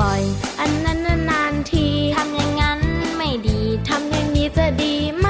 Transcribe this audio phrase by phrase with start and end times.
[0.00, 0.22] บ่อย
[0.60, 0.98] อันนั้น
[1.30, 2.80] นานๆทีทำอย่างนั้น
[3.16, 5.28] ไม่ดีทำอย่างนี้จะดีไหม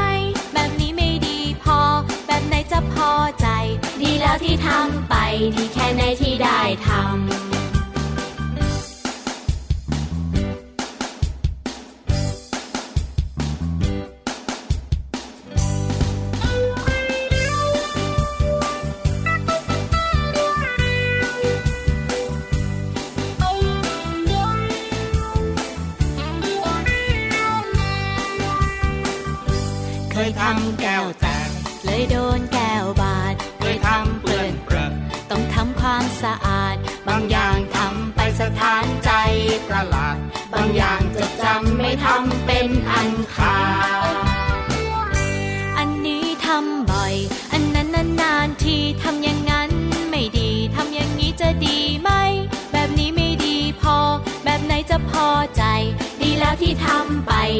[0.52, 1.78] แบบนี้ไม่ดีพอ
[2.26, 3.46] แบบไหนจะพอใจ
[4.02, 5.14] ดีแล้วที่ทำไป
[5.56, 7.49] ดีแค่ไหนที่ได้ทำ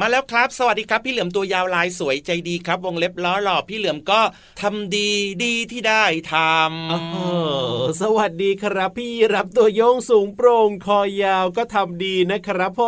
[0.00, 4.20] มาแล้วครับ สวัสดีครับ พี่เหลือมตัวยาวลายสวยใจดีครับ วงเล็บล้อหล่อพี่เหลือมก็
[4.60, 5.10] ทำดี
[5.44, 6.34] ดีที่ได้ท
[6.90, 12.80] โอ้โหำสวัสดีครับ พี่รับตัวโยงสูงโปร่งคอยาวก็ทำดีนะครับผ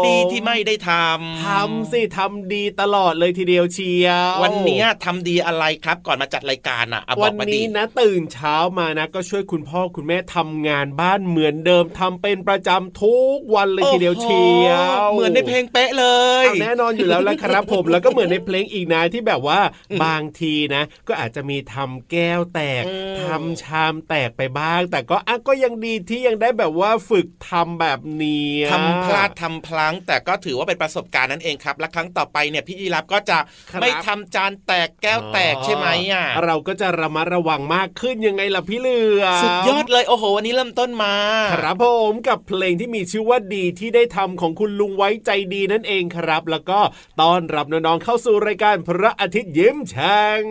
[0.00, 16.06] มดีที่ไม่ได้ทำทำสิทำดีตลอดเลยทีเดียวเชียววันเนี้ยทำดีอะไรครับก่อนมาจัดรายการอะอะบวัอกนมาดีนี้นะตื่นเช้ามานะ ก็ช่วยคุณพ่อคุณแม่ทำงานบ้านเหมือนเดิมทำเป็นประจำทุกวันเลยทีเดียวเชียวโอ้โหเหมือนในเพลงเป๊ะเล
[16.42, 19.60] ยเอาแน่นอนอยู่แล้วละครับผมแล้วก็เหมือนในเพลงอีกนะที่แบบว่า
[20.04, 33.38] บางทีนะ ก็อาจจะมีทำแก้วแตกอืมทำชามแตกไปบ้าง แต่ก็อะก็ยังดีที่ยังได้แบบว่าฝึกทำแบบนี้ทำพลาดทำพลั้ง แต่ก็ถือว่าเป็นประสบการณ์นั่นเองครับ และครั้งต่อไปเนี่ยพี่ยีรับก็จะ
[33.70, 41.14] ครับไม่ทำจานแตกแก้วแตกใช่ไหมอะเราก็จะระมัดระวังมากขึ้นยังไงล่ะพี่เหลือสุดยอดเลยโอ้โหวันนี้เริ่มต้นมา
[41.52, 46.80] ครับผมกับเพลงที่มีชื่อว่าดีที่ได้ทำของคุณลุงไว้ใจดีนั่นเองครับแล้วก็
[47.20, 50.42] ต้อนรับน้องๆเข้าสู่รายการพระอาทิตย์ยิ้มแฉ่ง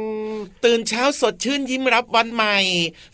[0.65, 2.57] ตื่นเช้าสดชื่นยิ้มรับวันใหม่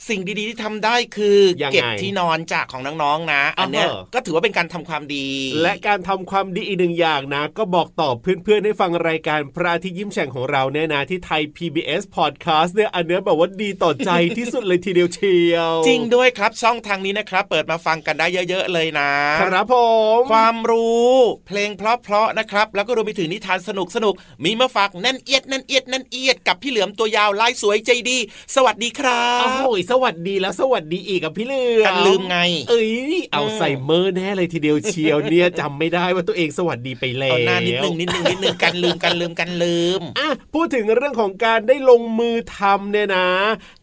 [0.07, 5.27] สิ่งดีๆที่ทำได้คือยังไงเก็บที่นอนจากของน้องๆนะ อันเนี้ยอ่าฮะก็ถือว่าเป็นการทำความดี
[5.61, 19.75] และการทำความดีอีกหนึ่งอย่างนะ ก็บอกตอบเพื่อนๆให้ฟังรายการพระอาทิตย์ยิ้มแฉ่งของเราเนี่ยนะที่ไทย PBS Podcast เนี่ยอันเนี้ยแบบว่าดีต่อใจที่สุดเลยทีเดียวเชียว จริงด้วยครับช่องทางนี้นะครับ เปิดมาฟังกันได้เยอะ ๆ เลยนะ ครับผ
[20.19, 21.11] ม ความรู้
[21.47, 24.13] เพลงเพราะๆนะครับแล้วก็รวมไปถึงนิทานสนุกสนุก
[24.43, 28.17] มีมาฝากแน่นเอียดแน่นเอียดแน่นเอียดกับพี่เหลือมตัวยาวลายสวยใจดี
[28.55, 32.37] สวัสดีครัโอ้บโหสวัสดีแล้วสวัสดีอีกกับพี่เหลือมกันลืมไง
[32.69, 32.91] เอ้ย
[33.33, 43.27] เอาใส่เมอร์แน่เลยทีเดียวเชียวเนี่ยจำไม่ได้ว่าตัวเองสวัสดีไปแล้วเอาหน้านิดนึงนิดนึงนิดนึงกันลืมกันลืมกันลืมอะพูดถึงเรื่องของการได้ลงมือทำเนี่ยนะ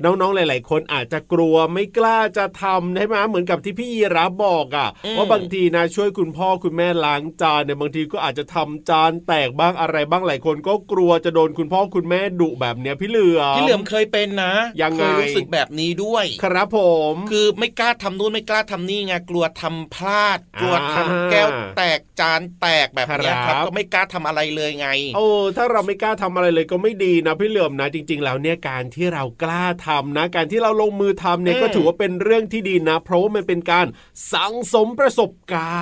[0.04, 16.80] น้องๆหลาย ๆ คนอาจจะกลัวไม่กล้าจะทำใช่ไหมเหมือนกับที่พี่ยีรับบอกอะ่ะอืมว่าบางทีนะช่วยคุณพ่อคุณแม่ล้างจานเนี่ยบางทีก็อาจจะทำจานแตกบ้างอะไรบ้างหลายคนก็กลัวจะโดนคุณพ่อคุณแม่ดุแบบเนี้ยพี่เหลือมพี่เหลือมเคยเป็นนะยังไงเคยรู้สึกแบบนี้ด้วย ครับผ
[17.12, 25.26] ม คือไม่กล้าทำนู่นไม่กล้าทำนี่ไงกลัวทำพลาด กลัวทำอ่าแก้วแตกจานแตกแบบเนี้ยคครัรับบก็ไม่กล้าทำอะไรเลยไง โอ้
[25.56, 33.86] ถ้าเราไม่กล้าทำอะไรเลยก็ไม่ดีนะพี่เหลือมนะจริง ๆ แล้วเนี่ยการที่เรากล้าทำนะ การที่เราลงมือทำเนี่ยอืมก็ถือว่าเป็นเรื่องที่ดีนะ เพราะว่ามันเป็นการ
[34.32, 35.78] สังสมประสบกา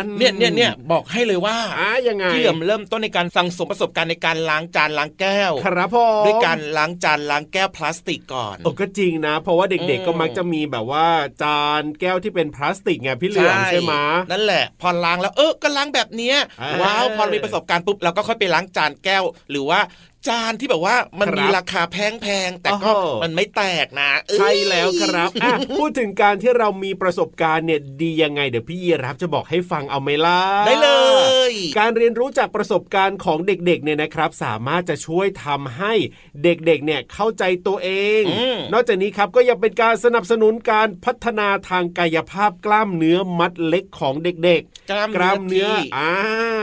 [0.00, 11.06] รณ์ เนี่ยเนี่ยเนี่ยบอกให้เลยว่าอะยังไงพี่เหลือมเริ่มต้นในการสั่งสมประสบการณ์ในการล้างจานล้างแก้ว ครับผมด้วยการล้างจานล้างแก้วพลาสติกก่อนโอ้ก็จริงนะ เพราะว่าเด็กอืมๆก็มักจะมีแบบว่า
[11.42, 13.92] จานแก้วที่เป็นพลาสติกไงพี่เหลือมใช่ไหม
[14.30, 19.80] นั่นแหละ พอล้างแล้วเออก็ล้างแบบเนี้ยอ่าว้าวพอมีประสบการณ์ปุ๊บเราก็ค่อยไปล้างจานแก้ว หรือว่า
[20.28, 30.90] จานที่แบบว่ามันครับมีราคาแพงๆแต่ก็โอ้โหมันไม่แตกนะเอ้ยใช่แล้วครับอะพูดถึงการที่เรามีประสบการณ์เนี่ยดียังไงเดี๋ยวพี่ยีรับจะบอกให้ฟังเอาไหมล่ะได้เล
[31.50, 35.92] ย การเรียนรู้จากประสบการณ์ของเด็กๆเนี่ยนะครับ สามารถจะช่วยทำให้
[36.42, 46.12] เด็กๆเนี่ยเข้าใจตัวเองอืมนอกจากนี้ครับก็ยังเป็นการสนับสนุนการพัฒนาทางกายภาพกล้ามเนื้อมัดเล็กของเด็กๆ กล้ามกล้ามเนื้อที่อ่า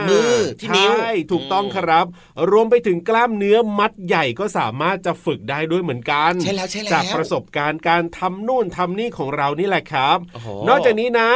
[0.08, 2.06] มือที่นิ้วใช่ถูกต้องอืมครับ
[2.50, 11.28] รวมไปถึงกล้ามเนื้อมัดใหญ่ก็สามารถจะฝึกได้ด้วยเหมือนกันใช่แล้วใช่แล้วจากประสบการณ์การทำนู่นทำนี่ของเรานี่แหละครับโอ้โหนอกจากนี้นะ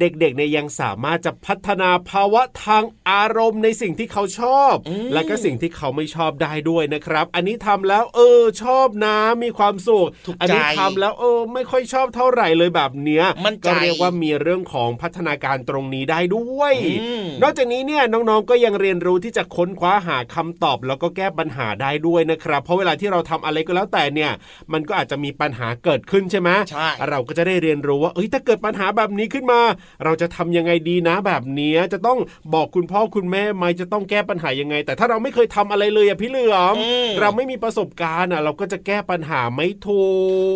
[0.00, 24.30] เด็กๆเนี่ยยังสามารถจะพัฒนาภาวะทางอารมณ์ในสิ่งที่เขาชอบอืมและก็สิ่งที่เขาไม่ชอบได้ด้วยนะครับ อันนี้ทำแล้วเออชอบนะมีความสุขถูกใจอันี้ทำแล้วเออไม่ค่อยชอบเท่าไหร่เลยแบบเนี้ยมั่นใจก็เรียกว่ามีเรื่องของพัฒนาการตรงนี้ได้ด้วยอืมนอกจากนี้เนี่ยน้องๆก็ยังเรียนรู้ที่จะค้นคว้าหาคำตอบแล้วก็แก้ปัญหาได้ด้วยนะครับ เพราะเวลาที่เราทำอะไรก็แล้วแต่เนี่ย
[24.72, 29.60] มันก็อาจจะมีปัญหาเกิดขึ้นใช่ไหมใช่เราก็จะได้เรียนรู้ว่าเอ้ยถ้าเกิดปัญหาแบบนี้ขึ้นมา
[30.04, 32.18] เราจะทำยังไงดีนะแบบเนี้ยจะต้อง
[32.54, 40.04] บอกคุณพ่อคุณแม่ไหมจะต้องแก้ปัญหายังไง แต่ถ้าเราไม่เคยทำอะไรเลยอะพี่เหลือมอืมเราไม่มีประสบการณ์อะเราก็จะแก้ปัญหาไม่ถู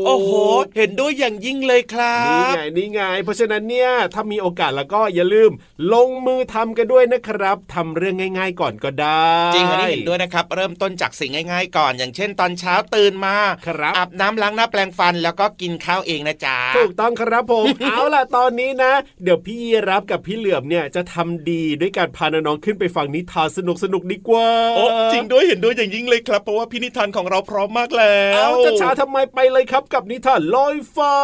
[0.00, 0.32] กโอ้โห
[0.76, 5.50] เห็นด้วยอย่างยิ่งเลยครันี่บไงนี่ไง เพราะฉะนั้นเนี่ยถ้ามีโอกาสแล้วก็อย่าลืม
[5.92, 13.36] ลงมือทำกันด้วยนะครับทำเรื่องง่าย ๆ ก่อนก็ได้ จริงอันนี้เห็นด้วยนะครับ เริ่มต้นจากสิ่งง่ายๆ ก่อน อย่างเช่น ตอนเช้าตื่นมา
[13.66, 18.92] ครับอาบน้ำล้างหน้าแปรงฟันแล้วก็กินข้าวเองนะจ๊ะถูกต้องครับผม เอาล่ะตอนนี้นะ
[19.22, 23.58] เดี๋ยวพี่ยีรับกับพี่เหลือมเนี่ยจะทำดีด้วยการพาน้องๆขึ้นไปฟังนิทานส
[23.92, 31.16] นุกๆดีกว่าโอ้จริงด้วยเห็นด้วยอย่างยิ่งเลยครับ เพราะว่าพินิธานของเราพร้อมมากแล้เอาวจะช้าทำไมไปเลยครับกับนิทานลอยฟ้า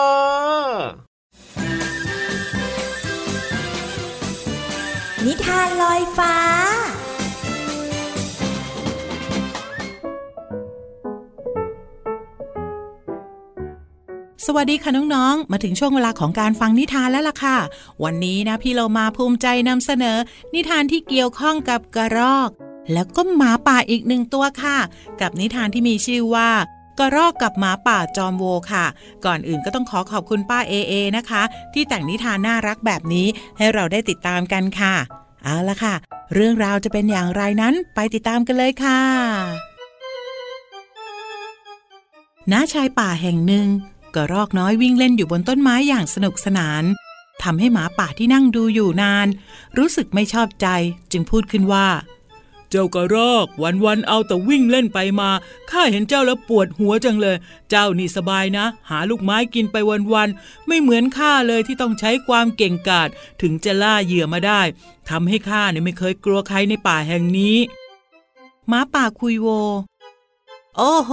[5.27, 6.35] นิทานลอยฟ้า
[14.47, 17.59] สวัสดีค่ะน้องๆ มาถึงช่วงเวลาของการฟังนิทานแล้วล่ะค่ะ
[18.05, 20.17] วันนี้นะพี่เรามาภูมิใจนำเสนอ
[20.55, 22.51] นิทานที่เกี่ยวข้องกับกระรอก
[22.93, 24.79] แล้วก็หมาป่าอีกหนึ่งตัวค่ะ
[25.21, 26.51] กับนิทานที่มีชื่อว่า
[26.99, 28.87] กระรอกกับหมาป่าจอมโวค่ะ
[29.25, 31.43] ก่อนอื่นก็ต้องขอขอบคุณป้าเอเอนะคะ
[31.75, 33.27] ที่แต่งนิทานน่ารักแบบนี้
[33.59, 34.95] ให้เราได้ติดตามกันค่ะ
[35.43, 35.95] เอาละค่ะ
[36.35, 39.01] เรื่องราวจะเป็นอย่างไรนั้นไปติดตามกันเลยค่ะ
[42.53, 43.69] ณชายป่าแห่งหนึ่ง
[44.17, 46.85] กระรอกน้อยวิ่งเล่นอยู่บนต้นไม้อย่างสนุกสนาน
[47.43, 49.27] ทำให้หมาป่าที่นั่งดูอยู่นาน
[49.79, 50.67] รู้สึกไม่ชอบใจ
[51.13, 51.89] จึงพูดขึ้นว่า
[52.71, 53.47] เจ้ากระรอก
[53.85, 55.31] วันๆเอาแต่วิ่งเล่นไปมา
[55.71, 57.37] ข้าเห็นเจ้าแล้วปวดหัวจังเลย
[57.71, 59.77] เจ้านี่สบายนะ หาลูกไม้กินไป
[60.13, 63.09] วันๆไม่เหมือนข้าเลยที่ต้องใช้ความเก่งกาจ
[63.43, 64.63] ถึงจะล่าเหยื่อมาได้
[65.11, 67.57] ทำให้ข้าเนี่ยไม่เคยกลัวใครในป่าแห่งนี้
[68.69, 69.49] หมาป่าคุยโว
[70.77, 71.11] โอ้โห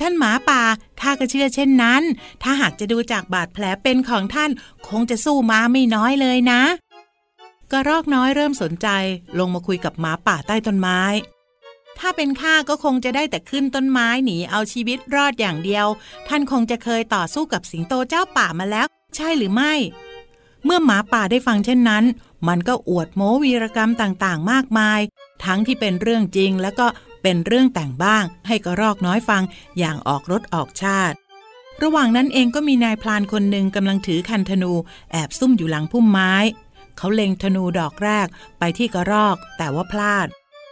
[0.00, 0.62] ท่านหมาป่า
[1.00, 2.02] ข้าก็เชื่อเช่นนั้น
[2.42, 4.50] ถ้าหากจะดูจากบาดแผลเป็นของท่าน
[4.88, 6.62] คงจะสู้ม้าไม่น้อยเลยนะ
[7.72, 8.88] กระรอกน้อยเริ่มสนใจ
[9.38, 11.00] ลงมาคุยกับหมาป่าใต้ต้นไม้
[11.98, 15.86] ถ้าเป็นข้าก็คงจะได้แต่ขึ้นต้นไม้หนีเอาชีวิตรอดอย่างเดียว
[16.28, 19.74] ท่านคงจะเคยต่อสู้กับสิงโตเจ้าป่ามาแล้ว ใช่หรือไม่
[20.64, 22.04] เมื่อหมาป่าได้ฟังเช่นนั้น
[22.48, 25.00] มันก็อวดโม้วีรกรรมต่างๆ มากมาย
[25.44, 26.86] ทั้งที่เป็นเรื่องจริงแล้วก็
[27.26, 29.42] เป็นเรื่องแต่งบ้าง ให้กระรอกน้อยฟัง
[29.78, 31.16] อย่างออกรถออกชาติ
[31.82, 34.72] ระหว่างนั้นเองก็มีนายพลานคนหนึ่งกำลังถือคันธนู
[35.12, 36.32] แอบซุ่มอยู่หลังพุ่มไม้
[36.96, 38.26] เขาเล็งธนูดอกแรก
[38.58, 40.26] ไปที่กระรอกแต่ว่าพลาด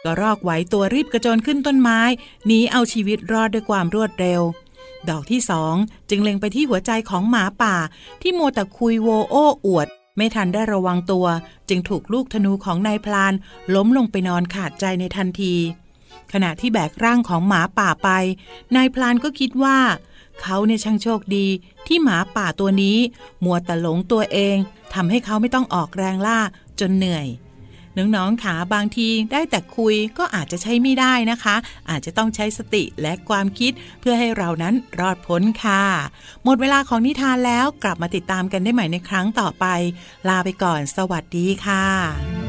[0.05, 2.01] กระรอกไหวตัวรีบกระโจนขึ้นต้นไม้
[2.47, 4.43] หนีเอาชีวิตรอดด้วยความรวดเร็ว
[5.09, 5.75] ดอกที่สอง
[6.11, 7.77] จึงเล็งไปที่หัวใจของหมาป่า
[8.23, 11.27] ที่โมแต่คุยโวโอ้อวด ไม่ทันได้ระวังตัว
[11.69, 13.33] จึงถูกลูกธนูของนายพลาน
[13.75, 15.55] ล้มลงไปนอนขาดใจในทันที
[16.33, 18.09] ขณะที่แบกร่างของหมาป่าไป
[18.77, 19.79] นายพลานก็คิดว่า
[20.43, 21.47] เขาเนี่ยช่างโชคดี
[21.87, 22.99] ที่หมาป่าตัวนี้
[23.45, 24.57] มัวแต่หลงตัวเอง
[24.95, 26.39] ทำให้เขาไม่ต้องออกแรงล่า
[26.81, 27.27] จนเหนื่อย
[27.99, 31.57] น้องๆขาบางทีได้แต่คุยก็อาจจะใช้ไม่ได้นะคะ
[31.91, 35.85] อาจจะต้องใช้สติและความคิดเพื่อให้เรานั้นรอดพ้นค่ะ
[36.45, 39.67] หมดเวลาของนิทานแล้วกลับมาติดตามกันได้ใหม่ในครั้งต่อไป
[40.29, 42.42] ลาไปก่อน สวัสดีค่ะ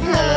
[0.00, 0.35] เพ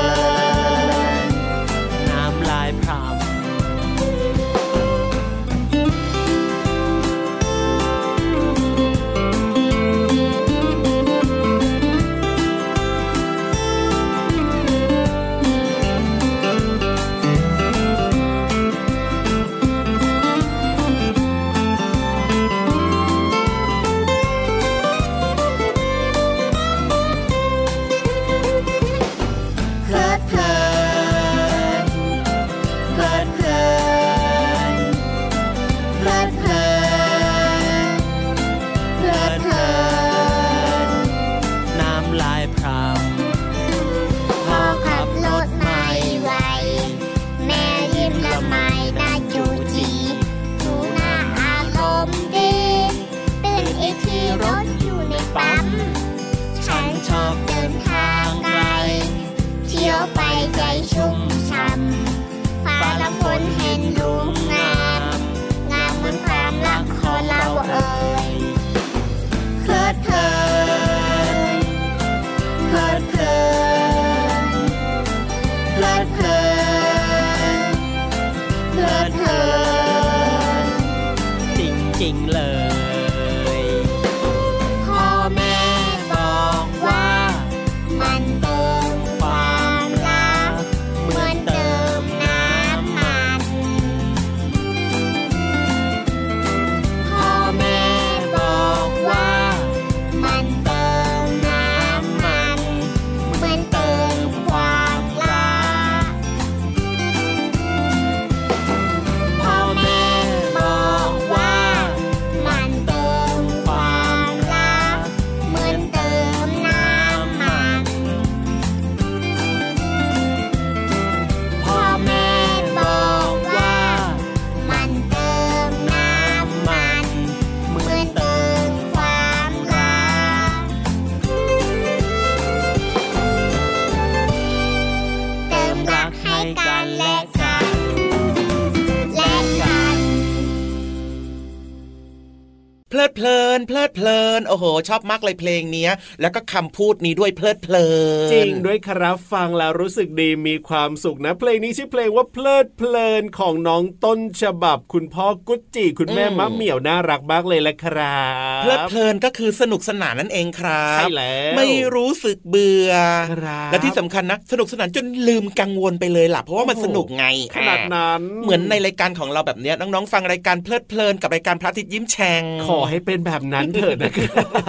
[144.90, 147.88] ชอบมากเลยเพลงเนี้ยแล้วก็คำพูดนี้ด้วยเพลิดเพลิ
[148.28, 158.22] นจริงด้วยครับฟังแล้วรู้สึกดีมีความสุขนะ เพลงนี้ชื่อเพลงว่าเพลิดเพลินของน้องต้นฉบับ คุณพ่อกุ๊จิคุณแม่อืมมะเหมี่ยวน่ารักมากเลยแหละครั
[158.60, 162.94] บเพลิดเพลินก็คือสนุกสนานนั่นเองครับใช่แล้วไม่รู้สึกเบื่อ
[163.34, 174.44] ครับและที่สำคัญนะสนุกสนานจนลืมกังวลไปเลยล่ะเพราะว่ามันโอ้โหสนุกไงขนาดนั้นเหมือนในรายการของเราแบบเนี้ยน้องๆฟังรายการเพลิดเพลินกับรายการพระอาทิตย์ยิ้มแฉ่งขอให้เป็นแบบนั้นเถิดนะครั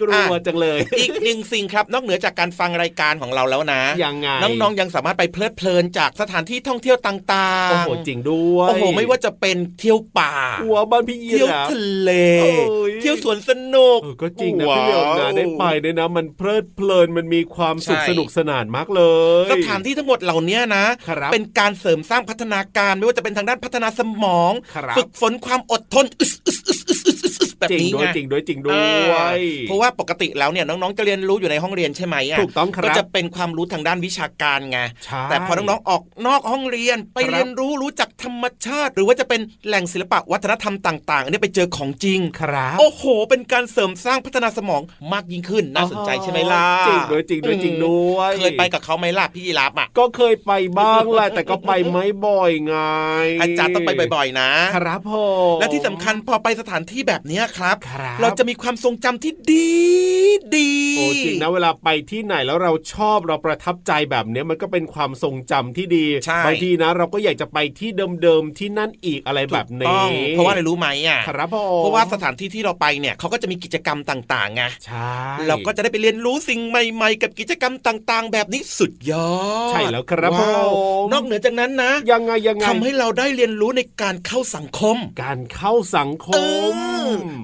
[0.00, 12.10] กลัวจังเลย อีกหนึ่งสิ่งครับ นอกเหนือจากการฟังรายการของเราแล้วนะยังไงน้องๆยังสามารถไปเพลิดเพลินจากสถานที่ท่องเที่ยวต่างๆโอ้โหจริงด้วยโอ้โหไม่ว่าจะเป็นเที่ยวป่าหัวบ้านพี่ยีเที่ยวราฟทะเล
[12.42, 12.50] โอ้
[12.90, 19.02] ยเที่ยวสวนสนุกเออก็จริงนะว้าวพี่เหลือมนะได้ไปเนี่ยนะมันเพลิดเพลินมันมีความสุขใช่สนุกสนานมากเล
[19.46, 52.76] ย สถานที่ทั้งหมดเหล่านี้นะครับเป็นการเสริมสร้างพัฒนาการไม่ว่าจะเป็นทางด้านพัฒนาสมองครับฝึกฝนความอดทนอึสอึสอึสอึสอึสอึสอึส แบบจริงนี้ด้วยไงจริงด้วยจริงด้วอ่ายเพราะว่าปกติแล้วเนี่ยน้องๆจะเรียนรู้อยู่ในห้องเรียนใช่ไหมะถูกต้องครับก็จะเป็นความรู้ทางด้านวิชาการไงใช่แต่พอน้องๆออกนอกห้องเรียนไปครับเรียนรู้รู้จักธรรมชาติ หรือว่าจะเป็นแหล่งศิลปะวัฒนธรรมต่าง ๆ อันนี้ไปเจอของจริงครับโอ้โห เป็นการเสริมสร้างพัฒนาสมองมากยิ่งขึ้นน่าสนใจใช่ไหมล่ะจริงด้วยจริงด้วยจริงด้วยเคยไปกับเขาไหมล่ะพี่ยีรับอะก็เคยไปบ้างแหละแต่ก็ไปไม่บ่อยไง
[53.40, 55.12] อาจารย์ต้องไปบ่อยๆ นะครับผ
[55.54, 59.70] มและที่สำคัญพอไปสถานที่แบบเนี้ยครับครับเราจะมีความทรงจำที่ดี
[60.56, 67.90] ดีโอ้จริงนะเวลาไปที่ไหนแล้วเราชอบเราประทับใจแบบเนี้ยมันก็เป็นความทรงจำที่ดีใช่บางทีนะ เราก็อยากจะไปที่
[68.22, 75.14] เดิมๆที่นั่นอีกอะไรแบบถูกนี้ต้องเพราะว่าอะไรรู้ไหมอะครับผมเพราะว่าสถานที่ที่เราไปเนี่ยเขาก็จะมีกิจกรรมต่างๆไงใช่
[75.48, 79.30] เราก็จะได้ไปเรียนรู้สิ่งใหม่ ๆ กับกิจกรรมต่าง ๆ แบบนี้สุดยอ
[79.68, 86.38] ดใช่แล้วครับว้าวผมนอกเหนือจากนั้นนะ ยังไงยังไงทำให้เราได้เรียนรู้ในการเข้าสังคม การเข้าสังคเอ
[86.76, 86.78] ม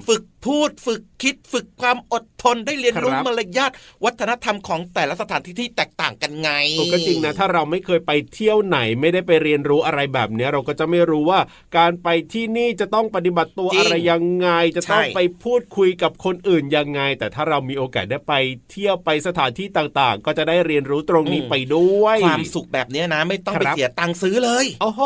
[0.07, 3.71] ฝึก พูดฝึกคิดฝึกความอดทนได้เรียนรู้ครับมารยาท
[4.05, 6.51] วัฒนธรรมของแต่ละสถานที่ที่แตกต่างกันไง
[6.93, 11.39] ก็จริงนะถ้าเราไม่เคยไปเที่ยวไหนไม่ได้ไปเรียนรู้อะไรแบบเนี้ยเราก็จะไม่รู้ว่า
[11.77, 18.33] การไปที่นี่จะต้องปฏิบัติตัวจริงอะไรยังไง จะต้องใช่ไปพูดคุยกับคนอื่นยังไง แต่ถ้าเรามีโอกาสได้ไป
[18.71, 25.01] เที่ยวไปสถานที่ต่างๆ ก็จะได้เรียนรู้ตรงนี้ไปด้วยความสุขแบบเนี้ยนะ ไม่ต้องไปครับเสียตังค์ซื้อเลยโอ้โห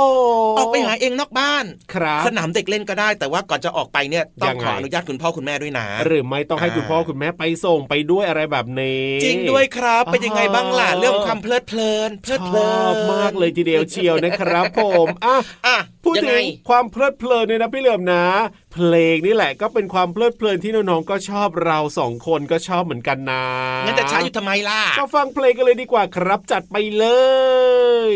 [0.57, 15.35] ออกไปหาเองนอกบ้านครับสนามเด็กเล่นก็ได้ แต่ว่าก่อนจะออกไปเนี่ยต้อยังงไงขออนุญาตคุณพ่อคุณแม่ด้วยนะ หรือไม่ต้องให้อ่าคุณพ่อคุณแม่ไปส่งไปด้วยอะไรแบบนี้ จริงด้วยครับ เป็นยังไงบ้างล่ะอ๋อเรื่องความเพลิดเพลินเพลิดเพลิชนอบมากเลยทีเดียวเชียวนะครับผมอะ
[15.65, 18.25] อะพูดยังถึไงงความเพลิดเพลินเนี่ยนะพี่เหลือมนะ
[18.73, 23.43] เพลงนี่แหละก็เป็นความเพลิดเพลินที่น้องๆก็ชอบเราสองคนก็ชอบเหมือนกันนะ
[23.85, 27.05] งั้นจะช้าอยู่ทำไมล่ะก็ฟังเพลงกันเลยดีกว่าครับจัดไปเล
[28.11, 28.15] ย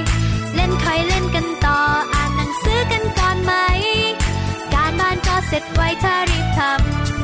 [0.83, 1.79] คอยเล่นกันต่อ
[2.13, 3.53] อ่านหนังสือกันก่อนไหม
[4.73, 7.20] การบ้านก็เสร็จไวถ้ารีบทำ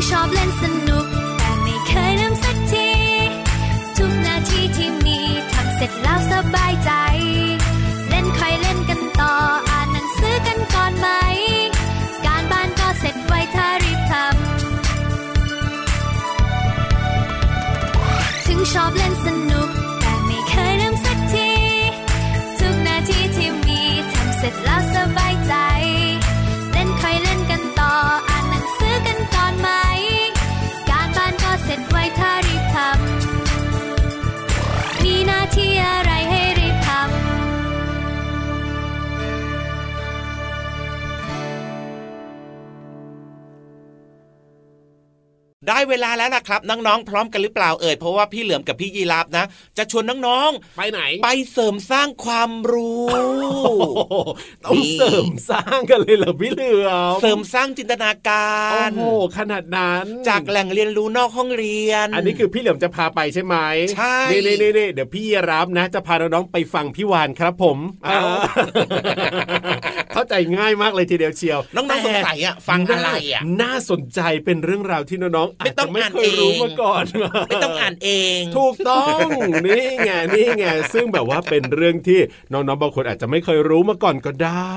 [0.00, 1.06] ถึงชอบเล่นสนุก
[1.38, 2.90] แต่ไม่เคยลืมสักที
[3.96, 5.18] ทุกนาทีที่มี
[5.52, 6.90] ทำเสร็จแล้วสบายใจ
[8.08, 9.34] เล่นค่อยเล่นกันต่อ
[9.70, 11.08] อ่านหนังสือกันก่อนไหม
[12.26, 19.09] การบ้านก็เสร็จไวถ้ารีบทำถึงชอบเล่น
[45.70, 49.44] ได้เวลาแล้วล่ะครับน้องๆพร้อมกันหรือเปล่าเอ่ยเพราะว่าพี่เหลือมกับพี่ยีราฟนะ
[49.78, 54.16] จะชวนน้องไปไหนๆไปเสริมสร้างความรู้โอ้โห
[54.64, 58.52] ต้องเสริมสร้างกันเลยเหรอพี่เหลือมเสริมสร้างจินตนากา
[58.86, 63.56] รโอ้โหขนาดนั้นจากแหล่งเรียนรู้นอกห้องเรียน อันนี้คือพี่เหลือมจะพาไปใช่ไหม
[63.96, 68.26] ใช่นี่นี่นี่เดี๋ยวพี่รับนะ จะพาน้องๆไปฟังพี่วานครับผมอ้าว
[70.12, 77.04] เข้าใจง่ายมากเลยทีเดียวเชียว น้องๆสงสัยอะฟังอะไรอะน่าสนใจเป็นเรื่องราวที่น้องๆอาไม่จต้จะองไม่อ่านเคยรู้เองมาก่อน
[77.48, 79.26] ไม่ต้องอ่านเอง ถูกต้อง
[79.66, 82.20] นี่ไงนี่ไงซึ่งแบบว่าเป็นเรื่องที่
[82.52, 84.70] น้องๆบางคนอาจจะไม่เคยรู้มาก่อนก็ได้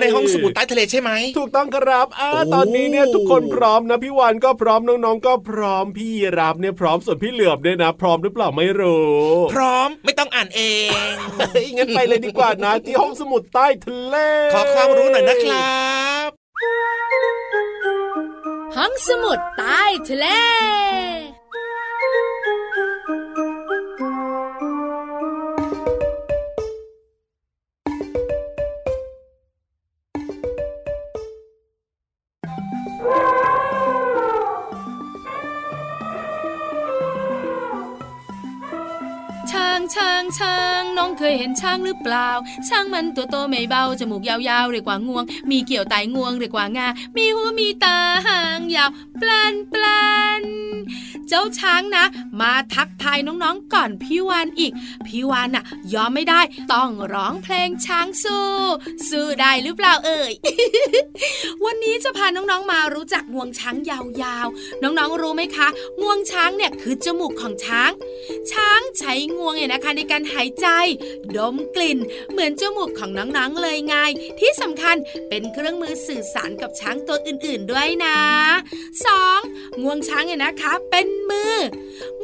[0.00, 9.14] ในห้องสมุดใต้ทะเลใช่ไหมถูกต้องครับอ่าโอ้ตอนนี้เนี่ยทุกคนพร้อมนะพี่วานก็พร้อมน้องๆก็พร้อมพี่รับเนี่ยพร้อมส่วนพี่เหลือบเนี่ยนะ พร้อมหรือเปล่าไม่รู้
[9.54, 10.62] พร้อมไม่ต้องอ่านเอ
[11.12, 11.14] ง
[11.52, 14.16] เฮ้ยงั้นไปเลยดีกว่านะ ที่ห้องสมุดใต้ทะเล
[14.54, 15.78] ขอความรู้หน่อยนะครั
[16.28, 16.43] บ
[18.76, 20.26] ห้องสมุดใต้ทะเล
[41.84, 42.30] หรือเปล่า
[42.68, 49.82] ช่างมันตัวโตไม่เบาจมูกยาวๆเรียกว่างวง มีเกี่ยวไตงวงเรียกว่างา มีหัวมีตาหางยาวปลานปล
[50.40, 50.63] น
[51.34, 52.04] จ้าช้างนะ
[52.40, 54.72] มาทักทายน้องๆก่อนพี่วานอีก
[55.06, 56.40] พี่วานน่ะ ยอมไม่ได้
[56.72, 58.48] ต้องร้องเพลงช้างสู้
[59.08, 60.32] สู้ได้หรือเปล่าเอ่ย
[61.64, 65.68] วันนี้จะพาน้องๆมารู้จักงวงช้างยาวๆ น้องๆรู้ไหมคะ
[66.02, 67.90] งวงช้างเนี่ยคือจมูกของช้าง
[68.52, 70.66] ช้างใช้งวงเนี่ยนะคะในการหายใจ
[71.36, 71.98] ดมกลิ่น
[72.30, 73.96] เหมือนจมูกของน้องๆเลยไง
[74.40, 74.96] ที่สำคัญ
[75.28, 78.18] เป็นเครื่องมือสื่อสารกับช้างตัวอื่นๆด้วยนะ
[79.16, 79.82] 2.
[79.82, 81.64] งวงช้างเนี่ยนะคะเป็นมือง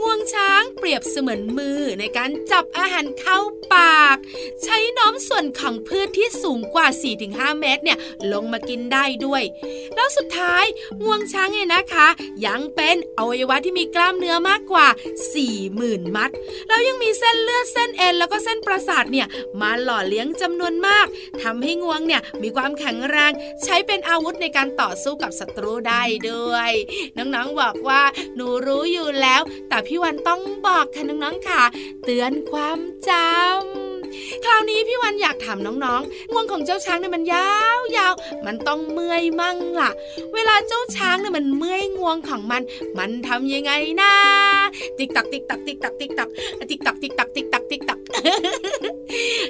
[0.02, 3.38] วงช้างเปรียบเสมือนมือในการจับอาหารเข้า
[3.74, 4.16] ปาก
[4.62, 6.86] ใช้น้อมส่วนของพืชที่สูงกว่า
[7.24, 7.98] 4-5 เมตรเนี่ย
[8.32, 9.42] ลงมากินได้ด้วย
[9.94, 10.64] แล้วสุดท้าย
[11.04, 12.08] งวงช้างเนี่ยนะคะ
[12.46, 14.88] ยังเป็นอวัยวะที่มีกล้ามเนื้อมากกว่า
[15.50, 16.30] 40,000 มัด
[16.68, 19.26] แล้วยังมีเส้นเลือดเส้นเอ็นแล้วก็เส้นประสาทเนี่ย
[19.60, 21.06] มาหล่อเลี้ยงจำนวนมาก
[21.42, 23.32] ทำให้งวงเนี่ยมีความแข็งแรง
[23.64, 26.72] ใช้เป็นอาวุธในการต่อสู้กับศัตรูได้ด้วย
[27.16, 28.02] น้องๆบอกว่า
[28.36, 31.62] หนูรู้อยู่แล้ว แต่พี่วันต้องบอกค่ะน้องๆค่ะ
[32.05, 39.90] เตือนความจำคราวนี้พี่วันอยากถามน้องๆงวงของเจ้าช้างเนี่ยมันยาวๆมันต้องเมื่อยมั่งล่ะ
[40.35, 42.62] เวลาเจ้าช้างเนี่ยมันเมื่อยงวงของมัน
[42.98, 44.12] มันทำยังไงนะ
[44.98, 46.29] ติ๊กตักติ๊กตักติ๊กตักติ๊กตัก
[46.70, 47.98] ติ๊กตักติ๊กตักติ๊กตักติ๊กตัก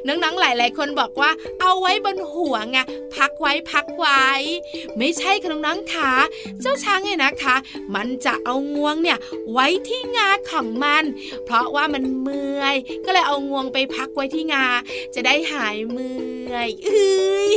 [0.06, 1.30] น้องๆหลาย ๆ คนบอกว่า
[1.61, 2.78] เอาไว้บนหัวไง
[3.16, 4.26] พักไว้พักไว้
[4.98, 6.12] ไม่ใช่ค่ะน้องๆค่ะ
[6.61, 7.56] เจ้าช้างเนี่ยนะคะ
[7.94, 9.18] มันจะเอางวงเนี่ย
[9.52, 11.04] ไว้ที่งาของมัน
[11.44, 14.66] เพราะว่ามันเมื่อย ก็เลยเอางวงไปพักไว้ที่งา
[15.14, 17.52] จะได้หายเมื่อยเอ้ย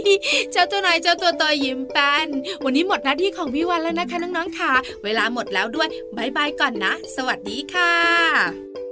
[0.51, 2.27] เจ้าตัวน้อยเจ้าตัวโตยิ้มแป้น
[2.63, 4.73] วันนี้หมดหน้าที่ของพี่วันแล้วนะคะน้องๆค่ะ
[5.03, 8.82] เวลาหมดแล้วด้วยบายบายก่อนนะ สวัสดีค่ะ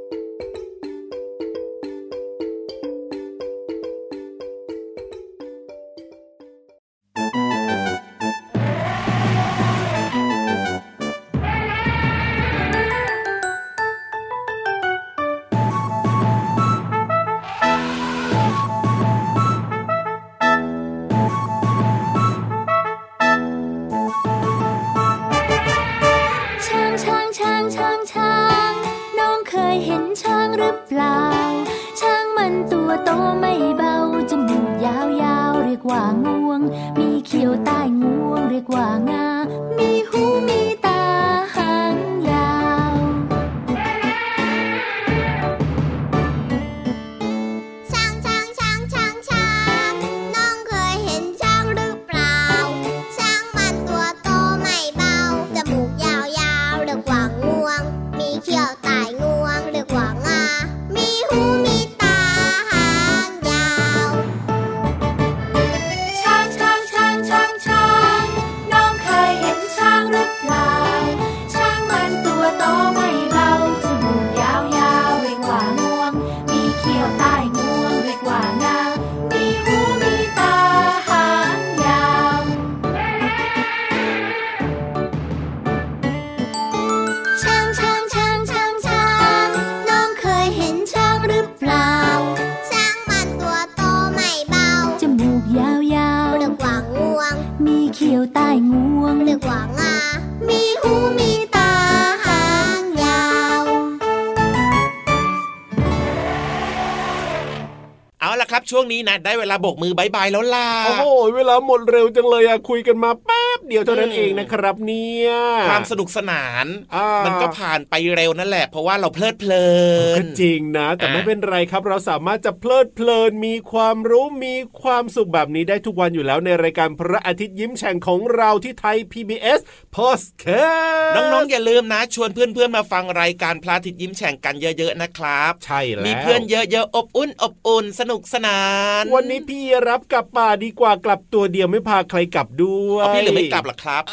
[109.25, 111.05] ได้เวลาโบกมือบายบายแล้วล่ะ โอ้โห
[111.35, 115.29] เวลาหมดเร็วจังเลยอะคุยกันมาแป๊ บเดียวเท่านั้นอืมเองนะครับ เนี่ย
[115.69, 119.67] ความสนุกสนานอ่ามัมันก็ผ่านไปเร็วนั่นแหละ เพราะว่าเราเพลิดเพลิ
[120.15, 129.59] นก็จริงนะ แต่อะไม่เป็นไรครับ เราสามารถจะเพลิดเพลินมีความรู้มีความสุขแบบนี้ได้ทุกวันอยู่แล้วในรายการพระอาทิตย์ยิ้มแฉ่งของเราที่ Thai PBS
[129.95, 138.61] Podcast น้องๆอย่าลืมนะ ชวนเพื่อนๆมาฟังรายการพระอาทิตย์ยิ้มแฉ่งกันเยอะๆนะครับ ใช่แล้วมีเพื่อนเยอะๆอบอุ่นอบอุ่นสนุกสนา
[139.01, 144.03] น วันนี้พี่รับกลับป่าดีกว่ากลับตัวเดียวไม่พาใครกลับด้วยเอาพี่เหลือมไม่กลับหรอครับ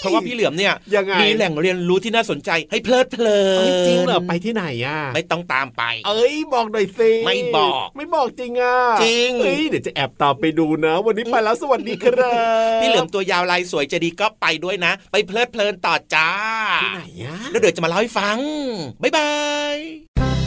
[0.00, 16.30] เพราะว่าพี่เหลือมเนี่ยยังไงมีแหล่งเรียนรู้ที่น่าสนใจให้เพลิดเพลินเอ้ยจริงเหรอไปที่ไหนอะไม่ต้องตามไป เอ้ยบอกหน่อยสิไม่บอก ไม่บอกจริงอะจริงเอ้ยเดี๋ยวจะแอบตามไปดูนะ วันนี้ไปแล้วสวัสดีครับพี่เหลือมตัวยาวลายสวยใจะดีก็ไปด้วยนะ ไปเพลิดเพลินต่อจ้า
[16.82, 18.38] ที่ไหนอะแล้วเดี๋ยวจะมาเล่าให้ฟัง
[19.02, 19.30] บ๊ายบา
[19.74, 20.37] ย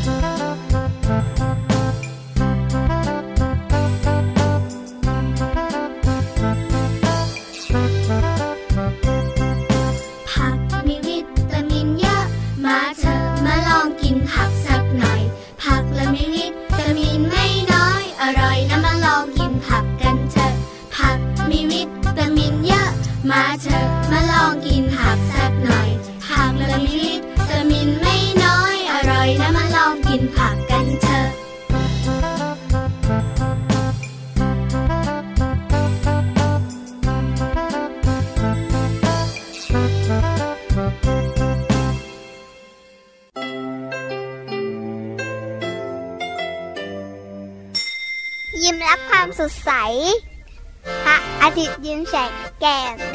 [52.63, 53.11] ยิ้